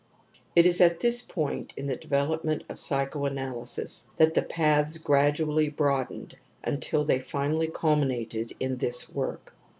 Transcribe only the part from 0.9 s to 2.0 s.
this point in the